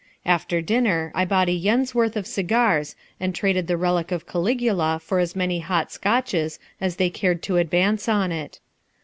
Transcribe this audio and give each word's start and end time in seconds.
After 0.25 0.61
dinner 0.63 1.11
I 1.13 1.25
bought 1.25 1.47
a 1.47 1.51
yen's 1.51 1.93
worth 1.93 2.17
of 2.17 2.25
cigars 2.25 2.95
and 3.19 3.35
traded 3.35 3.67
the 3.67 3.77
relic 3.77 4.11
of 4.11 4.25
Caligula 4.25 4.99
for 4.99 5.19
as 5.19 5.35
many 5.35 5.59
hot 5.59 5.91
Scotches 5.91 6.57
as 6.81 6.95
they 6.95 7.11
cared 7.11 7.43
to 7.43 7.57
advance 7.57 8.09
on 8.09 8.31
it. 8.31 8.59